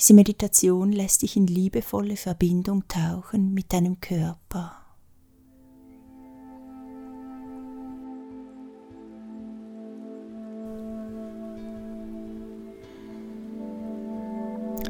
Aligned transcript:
Diese 0.00 0.14
Meditation 0.14 0.92
lässt 0.92 1.20
dich 1.20 1.36
in 1.36 1.46
liebevolle 1.46 2.16
Verbindung 2.16 2.88
tauchen 2.88 3.52
mit 3.52 3.70
deinem 3.70 4.00
Körper. 4.00 4.72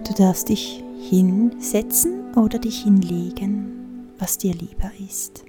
Du 0.04 0.14
darfst 0.16 0.48
dich 0.48 0.80
hinsetzen 1.00 2.32
oder 2.36 2.60
dich 2.60 2.84
hinlegen, 2.84 4.12
was 4.16 4.38
dir 4.38 4.54
lieber 4.54 4.92
ist. 5.04 5.44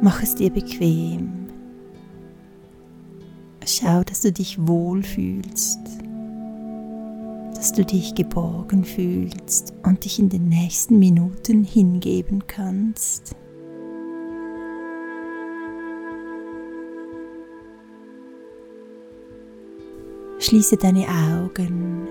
Mach 0.00 0.22
es 0.22 0.36
dir 0.36 0.50
bequem. 0.50 1.48
Schau, 3.66 4.04
dass 4.04 4.20
du 4.20 4.30
dich 4.30 4.64
wohlfühlst, 4.68 5.80
dass 7.62 7.72
du 7.72 7.84
dich 7.84 8.16
geborgen 8.16 8.84
fühlst 8.84 9.72
und 9.84 10.04
dich 10.04 10.18
in 10.18 10.28
den 10.28 10.48
nächsten 10.48 10.98
Minuten 10.98 11.62
hingeben 11.62 12.44
kannst. 12.48 13.36
Schließe 20.40 20.76
deine 20.76 21.06
Augen. 21.06 22.08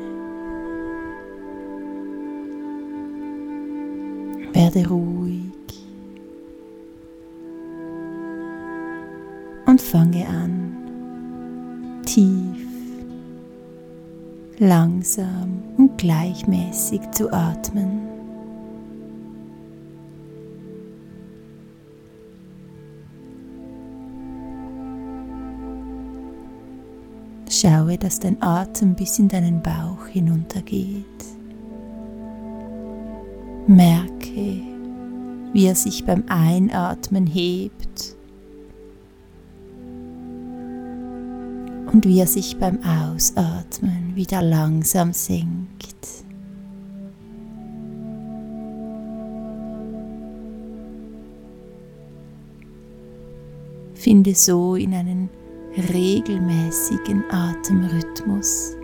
Werde 4.53 4.87
ruhig. 4.87 5.51
Und 9.65 9.81
fange 9.81 10.25
an, 10.29 10.77
tief, 12.05 12.50
langsam 14.61 15.63
und 15.77 15.97
gleichmäßig 15.97 17.01
zu 17.11 17.33
atmen. 17.33 18.07
Schaue, 27.49 27.97
dass 27.97 28.19
dein 28.19 28.41
Atem 28.41 28.93
bis 28.93 29.17
in 29.17 29.29
deinen 29.29 29.63
Bauch 29.63 30.05
hinuntergeht. 30.05 31.05
Merke, 33.65 34.61
wie 35.53 35.65
er 35.65 35.75
sich 35.75 36.05
beim 36.05 36.23
Einatmen 36.27 37.25
hebt 37.25 38.15
und 42.01 42.09
wie 42.09 42.19
er 42.19 42.25
sich 42.25 42.57
beim 42.57 42.79
Ausatmen 42.83 44.15
wieder 44.15 44.41
langsam 44.41 45.13
senkt. 45.13 46.07
Finde 53.93 54.33
so 54.33 54.73
in 54.73 54.95
einen 54.95 55.29
regelmäßigen 55.93 57.23
Atemrhythmus, 57.29 58.75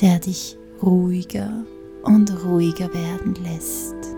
der 0.00 0.20
dich 0.20 0.56
ruhiger 0.80 1.64
und 2.04 2.30
ruhiger 2.44 2.94
werden 2.94 3.34
lässt. 3.42 4.17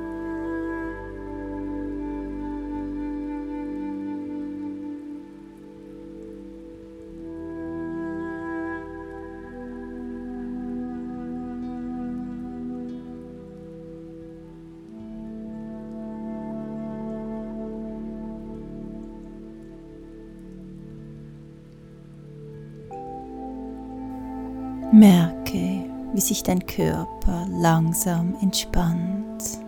Wie 26.20 26.24
sich 26.26 26.42
dein 26.42 26.66
Körper 26.66 27.46
langsam 27.48 28.36
entspannt. 28.42 29.58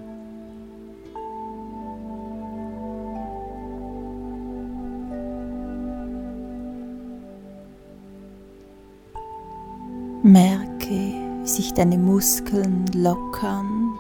Merke, 10.23 11.15
wie 11.41 11.49
sich 11.49 11.73
deine 11.73 11.97
Muskeln 11.97 12.85
lockern, 12.95 13.95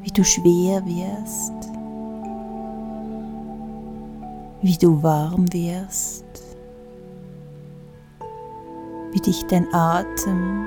wie 0.00 0.10
du 0.10 0.24
schwer 0.24 0.82
wirst, 0.86 1.52
wie 4.62 4.78
du 4.78 5.02
warm 5.02 5.52
wirst 5.52 6.49
wie 9.12 9.20
dich 9.20 9.44
dein 9.46 9.72
Atem 9.72 10.66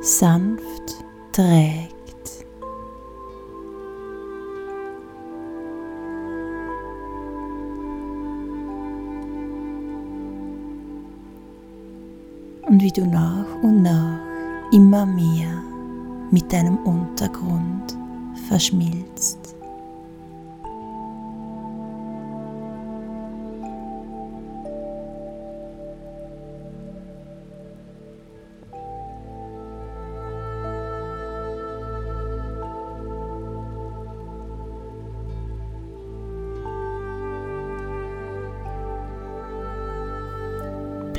sanft 0.00 1.04
trägt. 1.32 1.92
Und 12.68 12.80
wie 12.80 12.90
du 12.90 13.06
nach 13.06 13.62
und 13.62 13.82
nach 13.82 14.18
immer 14.72 15.04
mehr 15.04 15.62
mit 16.30 16.50
deinem 16.50 16.78
Untergrund 16.78 17.98
verschmilzt. 18.48 19.41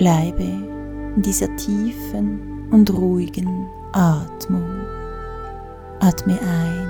Bleibe 0.03 0.43
in 0.43 1.21
dieser 1.21 1.55
tiefen 1.55 2.67
und 2.71 2.91
ruhigen 2.91 3.69
Atmung. 3.93 4.81
Atme 6.01 6.37
ein 6.41 6.87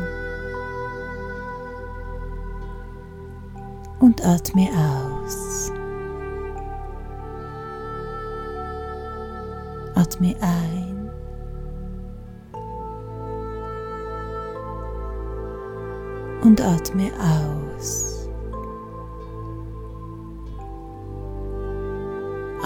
und 4.00 4.26
atme 4.26 4.68
aus. 4.72 5.72
Atme 9.94 10.36
ein 10.42 11.12
und 16.42 16.60
atme 16.60 17.12
aus. 17.20 18.13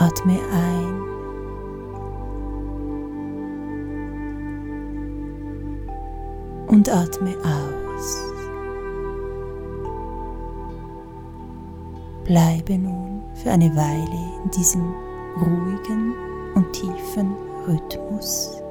Atme 0.08 0.40
ein. 0.54 1.02
Und 6.68 6.88
atme 6.90 7.36
aus. 7.44 8.24
Bleibe 12.24 12.78
nun 12.78 13.22
für 13.34 13.52
eine 13.52 13.76
Weile 13.76 14.44
in 14.46 14.52
diesem 14.52 14.94
ruhigen 15.42 16.14
und 16.56 16.72
tiefen 16.72 17.36
Rhythmus. 17.68 18.62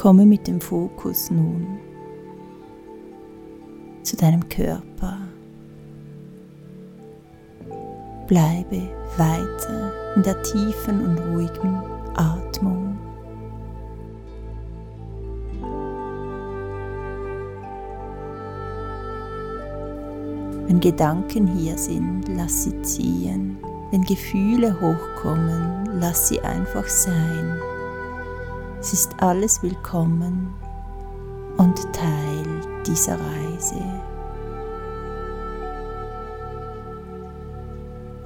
Komme 0.00 0.24
mit 0.24 0.46
dem 0.46 0.62
Fokus 0.62 1.30
nun 1.30 1.78
zu 4.02 4.16
deinem 4.16 4.48
Körper. 4.48 5.18
Bleibe 8.26 8.88
weiter 9.18 9.92
in 10.16 10.22
der 10.22 10.42
tiefen 10.42 11.04
und 11.04 11.18
ruhigen 11.18 11.82
Atmung. 12.14 12.96
Wenn 20.66 20.80
Gedanken 20.80 21.46
hier 21.46 21.76
sind, 21.76 22.22
lass 22.38 22.64
sie 22.64 22.80
ziehen. 22.80 23.58
Wenn 23.90 24.04
Gefühle 24.04 24.80
hochkommen, 24.80 25.90
lass 26.00 26.28
sie 26.28 26.40
einfach 26.40 26.88
sein. 26.88 27.60
Es 28.80 28.94
ist 28.94 29.10
alles 29.18 29.62
willkommen 29.62 30.54
und 31.58 31.76
Teil 31.92 32.82
dieser 32.86 33.12
Reise. 33.12 33.84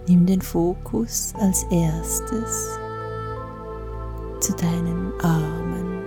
Nimm 0.06 0.24
den 0.26 0.40
Fokus 0.40 1.34
als 1.40 1.64
erstes 1.72 2.78
zu 4.38 4.52
deinen 4.52 5.12
Armen. 5.24 6.04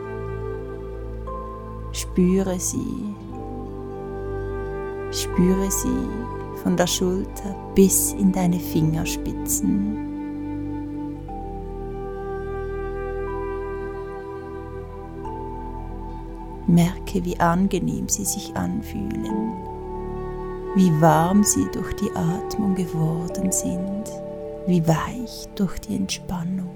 Spüre 1.92 2.58
sie. 2.58 3.14
Spüre 5.12 5.70
sie 5.70 6.08
von 6.64 6.78
der 6.78 6.88
Schulter 6.88 7.54
bis 7.76 8.14
in 8.14 8.32
deine 8.32 8.62
Fingerspitzen. 8.62 10.07
Merke, 16.68 17.24
wie 17.24 17.40
angenehm 17.40 18.10
sie 18.10 18.26
sich 18.26 18.54
anfühlen, 18.58 19.54
wie 20.76 20.92
warm 21.02 21.42
sie 21.44 21.66
durch 21.72 21.94
die 21.94 22.12
Atmung 22.12 22.76
geworden 22.76 23.52
sind, 23.54 24.04
wie 24.68 24.86
weich 24.86 25.48
durch 25.56 25.80
die 25.80 25.96
Entspannung. 25.96 26.76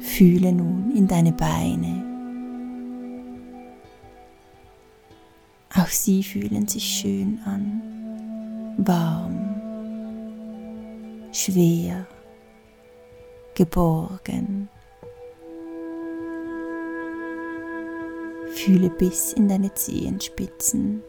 Fühle 0.00 0.52
nun 0.52 0.92
in 0.94 1.06
deine 1.06 1.32
Beine. 1.32 1.91
Auch 5.74 5.88
sie 5.88 6.22
fühlen 6.22 6.68
sich 6.68 6.84
schön 6.84 7.40
an, 7.46 7.80
warm, 8.76 9.54
schwer, 11.32 12.06
geborgen. 13.54 14.68
Fühle 18.54 18.90
bis 18.90 19.32
in 19.32 19.48
deine 19.48 19.72
Zehenspitzen. 19.72 21.02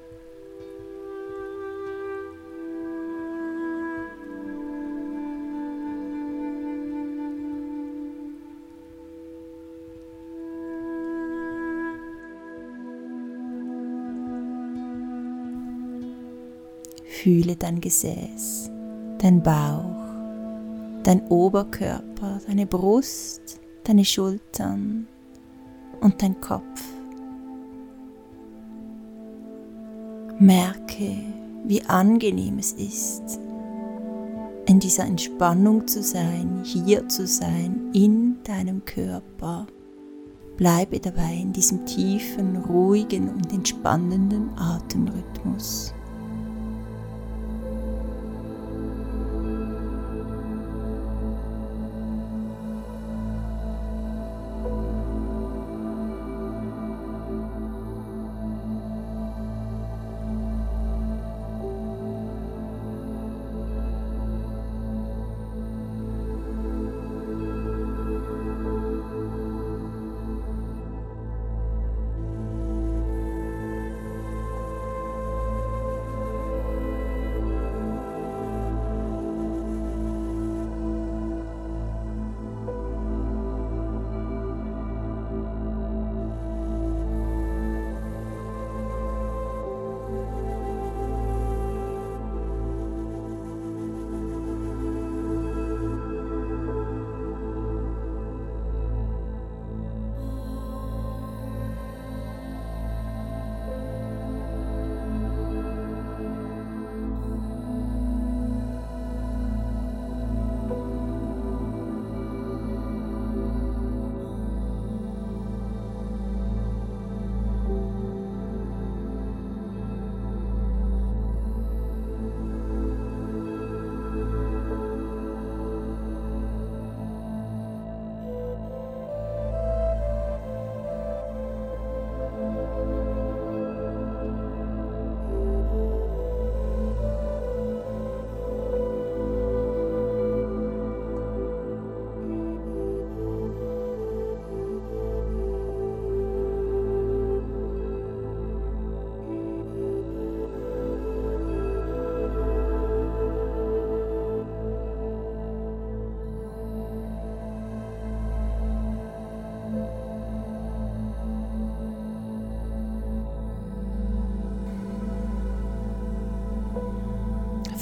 Fühle 17.24 17.56
dein 17.56 17.80
Gesäß, 17.80 18.70
dein 19.18 19.42
Bauch, 19.42 19.96
dein 21.04 21.26
Oberkörper, 21.30 22.42
deine 22.46 22.66
Brust, 22.66 23.62
deine 23.86 24.04
Schultern 24.04 25.08
und 26.02 26.22
dein 26.22 26.42
Kopf. 26.42 26.84
Merke, 30.38 31.16
wie 31.64 31.82
angenehm 31.86 32.60
es 32.60 32.74
ist, 32.74 33.40
in 34.66 34.82
dieser 34.82 35.06
Entspannung 35.06 35.88
zu 35.88 36.04
sein, 36.04 36.60
hier 36.66 37.08
zu 37.08 37.26
sein, 37.26 37.90
in 37.94 38.36
deinem 38.44 38.84
Körper. 38.84 39.66
Bleibe 40.58 41.00
dabei 41.00 41.36
in 41.42 41.54
diesem 41.54 41.86
tiefen, 41.86 42.58
ruhigen 42.58 43.30
und 43.30 43.54
entspannenden 43.54 44.50
Atemrhythmus. 44.58 45.94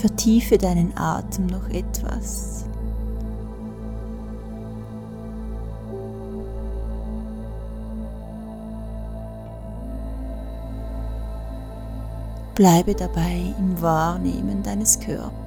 Vertiefe 0.01 0.58
deinen 0.58 0.98
Atem 0.98 1.46
noch 1.46 1.70
etwas. 1.70 2.65
Bleibe 12.55 12.96
dabei 12.96 13.53
im 13.60 13.79
Wahrnehmen 13.79 14.63
deines 14.63 15.00
Körpers. 15.00 15.40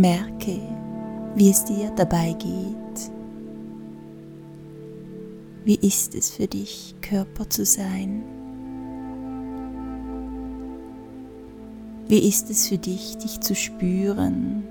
Merke, 0.00 0.58
wie 1.34 1.50
es 1.50 1.62
dir 1.66 1.90
dabei 1.90 2.32
geht. 2.38 3.12
Wie 5.62 5.74
ist 5.74 6.14
es 6.14 6.30
für 6.30 6.46
dich, 6.46 6.94
Körper 7.02 7.50
zu 7.50 7.66
sein? 7.66 8.24
Wie 12.08 12.26
ist 12.26 12.48
es 12.48 12.66
für 12.68 12.78
dich, 12.78 13.18
dich 13.18 13.40
zu 13.40 13.54
spüren? 13.54 14.64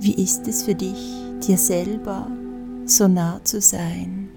Wie 0.00 0.14
ist 0.14 0.48
es 0.48 0.62
für 0.62 0.74
dich, 0.74 1.14
dir 1.46 1.58
selber 1.58 2.26
so 2.86 3.06
nah 3.06 3.38
zu 3.44 3.60
sein? 3.60 4.30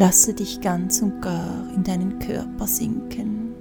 Lasse 0.00 0.32
dich 0.32 0.62
ganz 0.62 1.02
und 1.02 1.20
gar 1.20 1.68
in 1.74 1.84
deinen 1.84 2.18
Körper 2.20 2.66
sinken. 2.66 3.54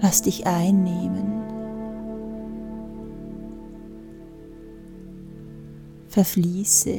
Lass 0.00 0.22
dich 0.22 0.46
einnehmen. 0.46 1.42
Verfließe 6.06 6.98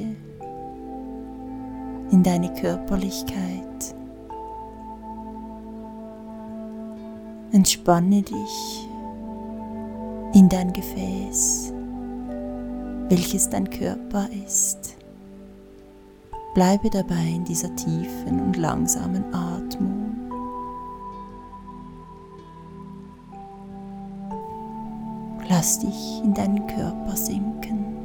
in 2.11 2.23
deine 2.23 2.53
Körperlichkeit. 2.55 3.95
Entspanne 7.53 8.21
dich 8.21 8.89
in 10.33 10.49
dein 10.49 10.73
Gefäß, 10.73 11.71
welches 13.07 13.49
dein 13.49 13.69
Körper 13.69 14.27
ist. 14.45 14.97
Bleibe 16.53 16.89
dabei 16.89 17.25
in 17.35 17.43
dieser 17.43 17.75
tiefen 17.75 18.39
und 18.39 18.57
langsamen 18.57 19.23
Atmung. 19.33 20.03
Lass 25.49 25.79
dich 25.79 26.21
in 26.23 26.33
deinen 26.33 26.67
Körper 26.67 27.15
sinken. 27.15 28.02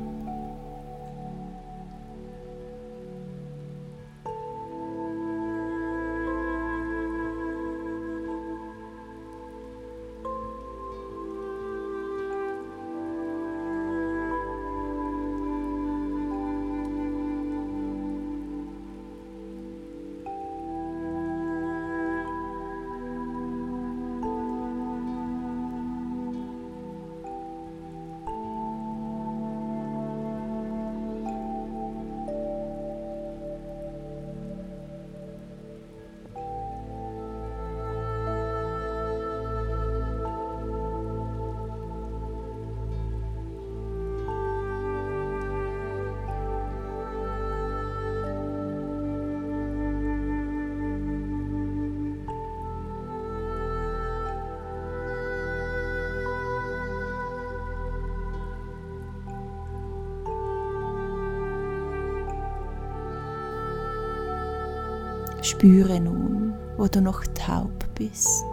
Spüre 65.48 65.98
nun, 65.98 66.52
wo 66.76 66.88
du 66.88 67.00
noch 67.00 67.24
taub 67.34 67.72
bist. 67.94 68.44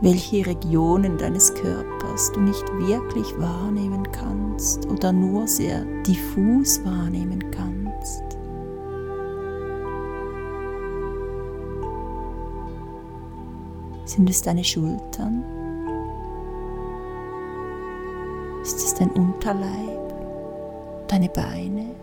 welche 0.00 0.46
Regionen 0.46 1.18
deines 1.18 1.52
Körpers 1.54 2.30
du 2.32 2.40
nicht 2.40 2.64
wirklich 2.76 3.36
wahrnehmen 3.40 4.06
kannst 4.12 4.86
oder 4.86 5.10
nur 5.10 5.48
sehr 5.48 5.84
diffus 6.06 6.84
wahrnehmen 6.84 7.50
kannst. 7.50 8.22
Sind 14.04 14.30
es 14.30 14.40
deine 14.40 14.62
Schultern? 14.62 15.67
Dein 18.98 19.10
Unterleib, 19.10 20.14
deine 21.08 21.28
Beine. 21.28 21.94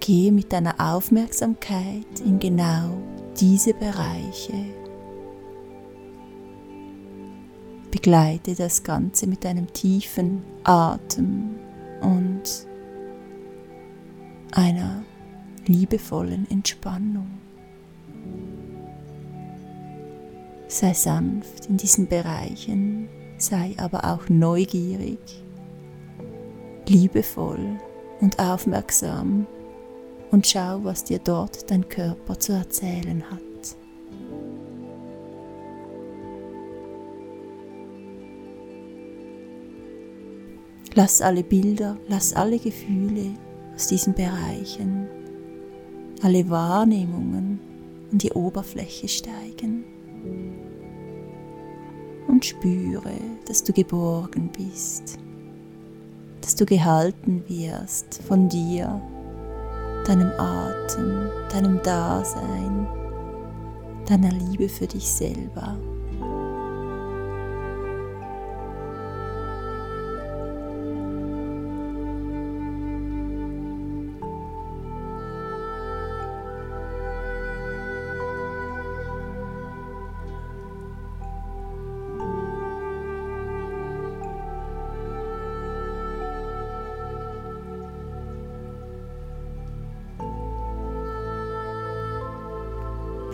Gehe 0.00 0.32
mit 0.32 0.52
deiner 0.52 0.74
Aufmerksamkeit 0.78 2.20
in 2.24 2.38
genau 2.38 2.98
diese 3.40 3.72
Bereiche. 3.72 4.66
Begleite 7.90 8.54
das 8.54 8.82
Ganze 8.82 9.26
mit 9.26 9.46
einem 9.46 9.72
tiefen 9.72 10.42
Atem 10.64 11.54
und 12.00 12.66
einer 14.50 15.04
liebevollen 15.66 16.50
Entspannung. 16.50 17.41
Sei 20.72 20.94
sanft 20.94 21.66
in 21.66 21.76
diesen 21.76 22.08
Bereichen, 22.08 23.06
sei 23.36 23.74
aber 23.76 24.06
auch 24.06 24.30
neugierig, 24.30 25.18
liebevoll 26.88 27.76
und 28.22 28.38
aufmerksam 28.38 29.46
und 30.30 30.46
schau, 30.46 30.82
was 30.82 31.04
dir 31.04 31.18
dort 31.18 31.70
dein 31.70 31.86
Körper 31.90 32.38
zu 32.38 32.54
erzählen 32.54 33.22
hat. 33.30 33.76
Lass 40.94 41.20
alle 41.20 41.44
Bilder, 41.44 41.98
lass 42.08 42.32
alle 42.32 42.58
Gefühle 42.58 43.34
aus 43.74 43.88
diesen 43.88 44.14
Bereichen, 44.14 45.06
alle 46.22 46.48
Wahrnehmungen 46.48 47.60
in 48.10 48.16
die 48.16 48.32
Oberfläche 48.32 49.08
steigen 49.08 49.84
und 52.42 52.46
spüre, 52.46 53.12
dass 53.46 53.62
du 53.62 53.72
geborgen 53.72 54.50
bist, 54.56 55.16
dass 56.40 56.56
du 56.56 56.66
gehalten 56.66 57.44
wirst 57.46 58.20
von 58.26 58.48
dir, 58.48 59.00
deinem 60.06 60.32
Atem, 60.38 61.30
deinem 61.52 61.80
Dasein, 61.84 62.88
deiner 64.08 64.32
Liebe 64.32 64.68
für 64.68 64.88
dich 64.88 65.06
selber. 65.06 65.78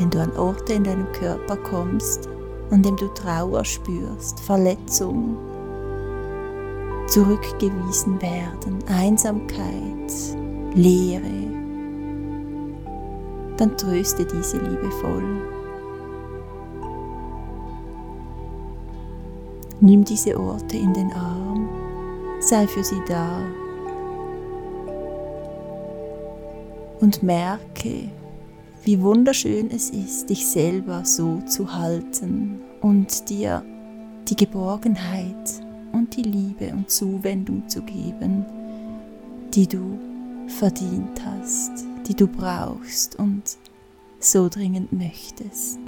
Wenn 0.08 0.10
du 0.10 0.22
an 0.22 0.36
Orte 0.38 0.72
in 0.72 0.84
deinem 0.84 1.12
Körper 1.12 1.56
kommst, 1.56 2.28
an 2.70 2.82
dem 2.82 2.96
du 2.96 3.08
Trauer 3.08 3.62
spürst, 3.62 4.40
Verletzung, 4.40 5.36
zurückgewiesen 7.08 8.20
werden, 8.22 8.78
Einsamkeit, 8.88 10.12
Leere, 10.74 11.22
dann 13.58 13.76
tröste 13.76 14.24
diese 14.24 14.56
liebevoll. 14.58 15.42
Nimm 19.80 20.04
diese 20.04 20.40
Orte 20.40 20.76
in 20.78 20.94
den 20.94 21.12
Arm, 21.12 21.68
sei 22.40 22.66
für 22.66 22.82
sie 22.82 23.02
da 23.06 23.40
und 27.00 27.22
merke, 27.22 28.08
wie 28.84 29.00
wunderschön 29.00 29.70
es 29.70 29.90
ist, 29.90 30.30
dich 30.30 30.46
selber 30.46 31.04
so 31.04 31.40
zu 31.42 31.74
halten 31.74 32.60
und 32.80 33.28
dir 33.28 33.64
die 34.28 34.36
Geborgenheit 34.36 35.62
und 35.92 36.16
die 36.16 36.22
Liebe 36.22 36.72
und 36.72 36.90
Zuwendung 36.90 37.68
zu 37.68 37.82
geben, 37.82 38.44
die 39.54 39.66
du 39.66 39.98
verdient 40.46 41.24
hast, 41.24 41.84
die 42.06 42.14
du 42.14 42.26
brauchst 42.26 43.18
und 43.18 43.58
so 44.20 44.48
dringend 44.48 44.92
möchtest. 44.92 45.78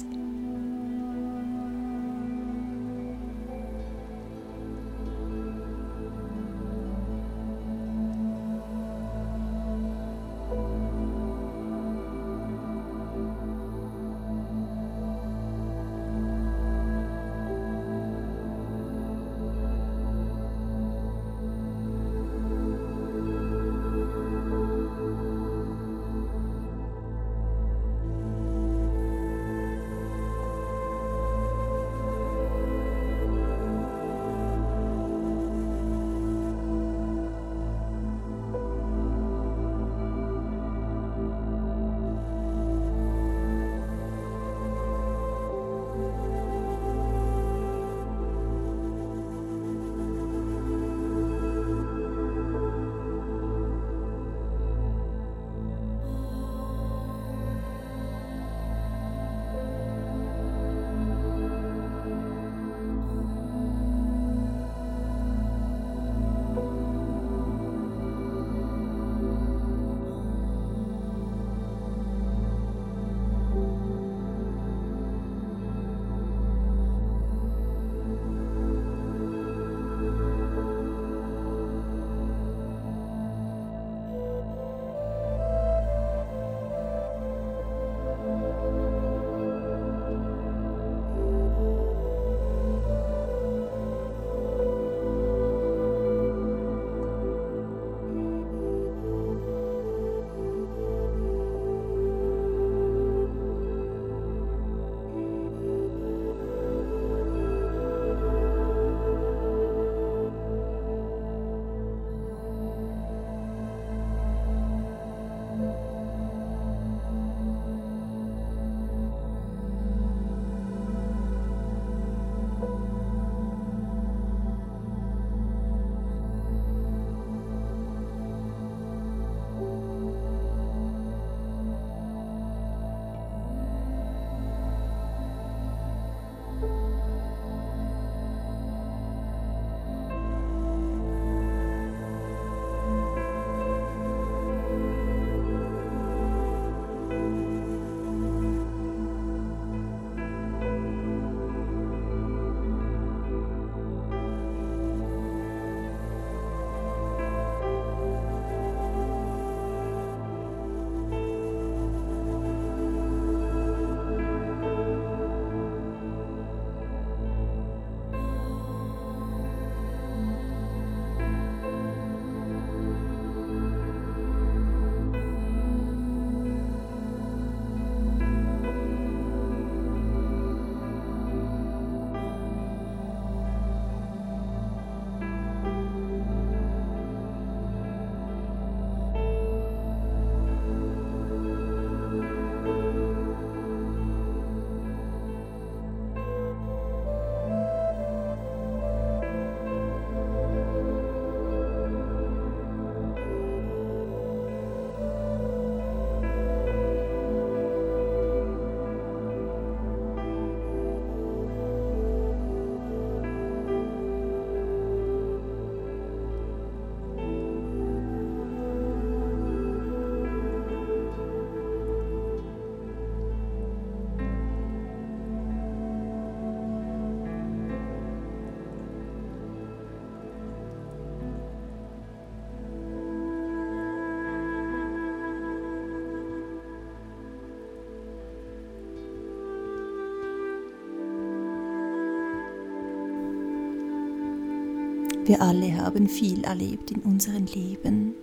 Wir 245.25 245.41
alle 245.41 245.77
haben 245.77 246.09
viel 246.09 246.45
erlebt 246.45 246.91
in 246.91 247.01
unserem 247.03 247.47
Leben. 247.47 248.15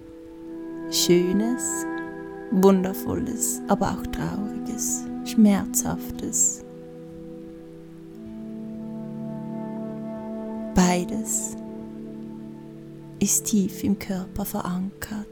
Schönes, 0.89 1.85
wundervolles, 2.51 3.61
aber 3.67 3.91
auch 3.91 4.07
trauriges, 4.07 5.03
Schmerzhaftes. 5.25 6.63
Beides 10.73 11.55
ist 13.19 13.45
tief 13.45 13.83
im 13.83 13.97
Körper 13.97 14.45
verankert. 14.45 15.27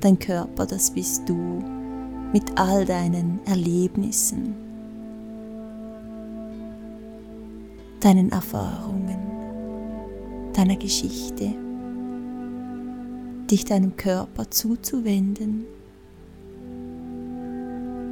Dein 0.00 0.18
Körper, 0.18 0.66
das 0.66 0.90
bist 0.90 1.28
du 1.28 1.62
mit 2.32 2.58
all 2.58 2.84
deinen 2.84 3.40
Erlebnissen, 3.46 4.54
deinen 8.00 8.30
Erfahrungen, 8.30 9.25
deiner 10.56 10.76
Geschichte, 10.76 11.52
dich 13.50 13.64
deinem 13.64 13.96
Körper 13.96 14.50
zuzuwenden, 14.50 15.64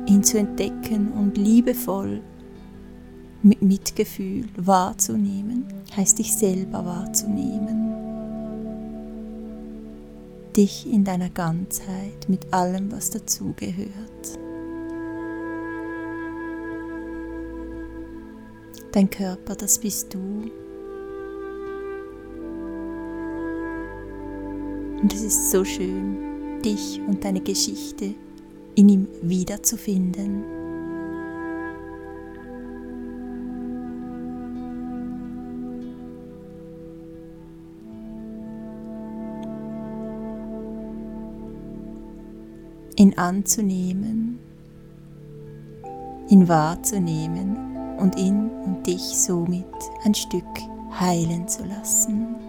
ihn 0.07 0.23
zu 0.23 0.39
entdecken 0.39 1.13
und 1.13 1.39
liebevoll 1.39 2.21
mit 3.43 3.63
Mitgefühl 3.63 4.45
wahrzunehmen, 4.57 5.65
heißt 5.97 6.19
dich 6.19 6.35
selber 6.35 6.85
wahrzunehmen 6.85 7.85
dich 10.57 10.91
in 10.91 11.05
deiner 11.05 11.31
Ganzheit 11.31 12.29
mit 12.29 12.53
allem, 12.53 12.93
was 12.93 13.11
dazugehört. 13.11 14.39
Dein 18.93 19.11
Körper, 19.11 19.57
das 19.57 19.79
bist 19.79 20.15
du. 20.15 20.51
Und 25.05 25.13
es 25.13 25.23
ist 25.23 25.51
so 25.51 25.67
schön, 25.67 26.63
dich 26.63 26.99
und 27.07 27.23
deine 27.23 27.43
Geschichte 27.43 28.15
in 28.75 28.89
ihm 28.89 29.07
wiederzufinden. 29.21 30.45
ihn 42.97 43.19
anzunehmen, 43.19 44.39
ihn 46.29 46.49
wahrzunehmen 46.49 47.77
und 47.99 48.17
ihn 48.17 48.49
und 48.65 48.87
dich 48.87 49.03
somit 49.03 49.67
ein 50.05 50.15
Stück 50.15 50.47
heilen 50.99 51.47
zu 51.47 51.65
lassen. 51.65 52.44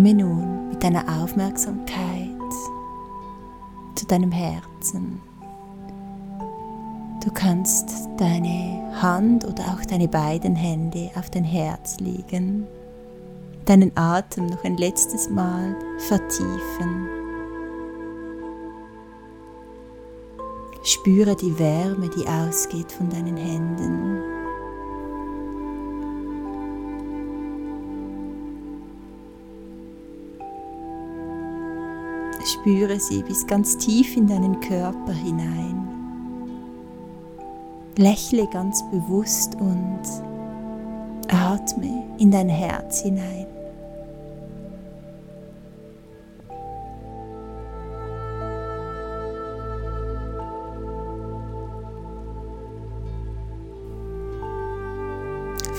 Komme 0.00 0.14
nun 0.14 0.68
mit 0.70 0.82
deiner 0.82 1.04
Aufmerksamkeit 1.20 1.84
zu 3.94 4.06
deinem 4.06 4.32
Herzen. 4.32 5.20
Du 7.22 7.30
kannst 7.30 8.08
deine 8.16 8.80
Hand 9.02 9.44
oder 9.44 9.62
auch 9.64 9.84
deine 9.84 10.08
beiden 10.08 10.56
Hände 10.56 11.10
auf 11.16 11.28
dein 11.28 11.44
Herz 11.44 12.00
legen, 12.00 12.66
deinen 13.66 13.94
Atem 13.94 14.46
noch 14.46 14.64
ein 14.64 14.78
letztes 14.78 15.28
Mal 15.28 15.76
vertiefen. 15.98 17.06
Spüre 20.82 21.36
die 21.36 21.58
Wärme, 21.58 22.08
die 22.08 22.26
ausgeht 22.26 22.90
von 22.90 23.10
deinen 23.10 23.36
Händen. 23.36 24.29
Spüre 32.60 33.00
sie 33.00 33.22
bis 33.22 33.46
ganz 33.46 33.78
tief 33.78 34.18
in 34.18 34.26
deinen 34.26 34.60
Körper 34.60 35.12
hinein. 35.12 35.88
Lächle 37.96 38.46
ganz 38.52 38.82
bewusst 38.90 39.54
und 39.54 40.02
atme 41.28 42.04
in 42.18 42.30
dein 42.30 42.50
Herz 42.50 43.00
hinein. 43.00 43.46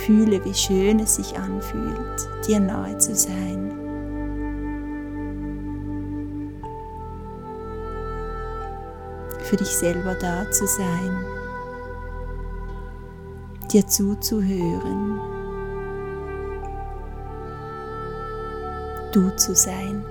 Fühle, 0.08 0.44
wie 0.44 0.54
schön 0.56 1.00
es 1.00 1.18
sich 1.18 1.38
anfühlt, 1.38 2.28
dir 2.48 2.60
nahe 2.60 2.98
zu 2.98 3.16
sein. 3.16 3.81
Für 9.52 9.58
dich 9.58 9.68
selber 9.68 10.16
da 10.16 10.50
zu 10.50 10.66
sein 10.66 11.26
dir 13.72 13.88
zuzuhören, 13.88 15.20
du 19.14 19.30
zu 19.38 19.56
sein. 19.56 20.06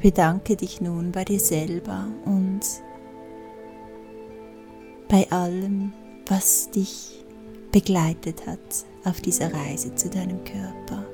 Bedanke 0.00 0.56
dich 0.56 0.80
nun 0.80 1.12
bei 1.12 1.24
dir 1.24 1.38
selber 1.38 2.06
und 2.24 2.60
bei 5.08 5.30
allem, 5.30 5.92
was 6.26 6.70
dich 6.70 7.22
begleitet 7.70 8.46
hat 8.46 8.86
auf 9.04 9.20
dieser 9.20 9.52
Reise 9.52 9.94
zu 9.94 10.08
deinem 10.08 10.42
Körper. 10.44 11.04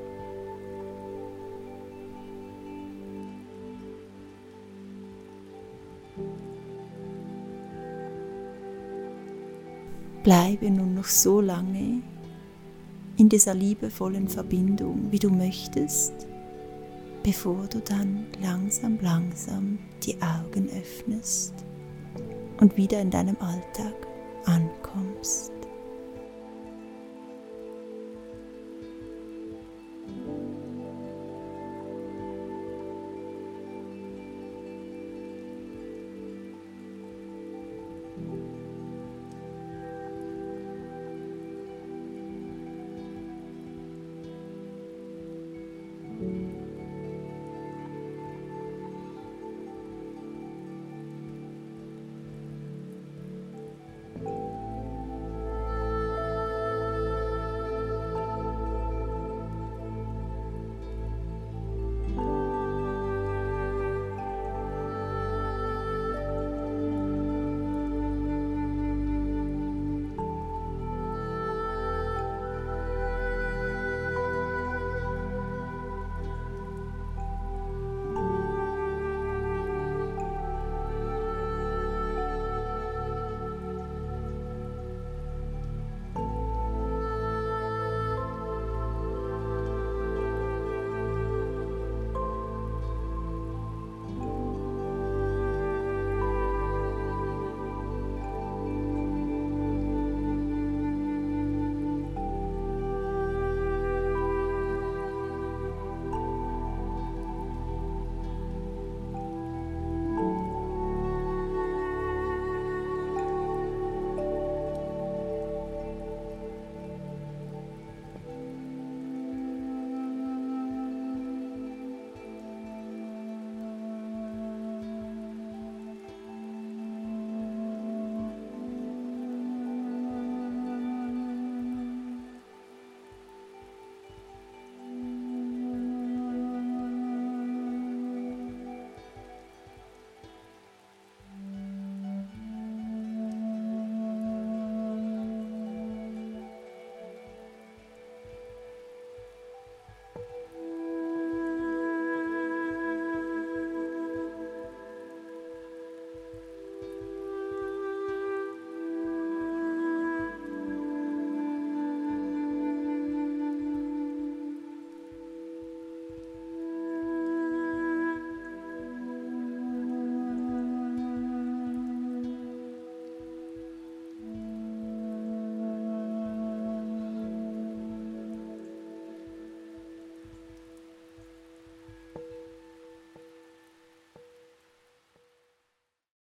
Bleibe 10.22 10.70
nun 10.70 10.94
noch 10.94 11.04
so 11.04 11.40
lange 11.40 12.02
in 13.16 13.28
dieser 13.28 13.54
liebevollen 13.54 14.28
Verbindung, 14.28 15.10
wie 15.10 15.18
du 15.18 15.30
möchtest 15.30 16.28
bevor 17.26 17.66
du 17.66 17.80
dann 17.80 18.24
langsam, 18.40 19.00
langsam 19.02 19.80
die 20.04 20.16
Augen 20.22 20.70
öffnest 20.70 21.54
und 22.60 22.76
wieder 22.76 23.00
in 23.00 23.10
deinem 23.10 23.36
Alltag 23.40 23.94
ankommst. 24.44 25.55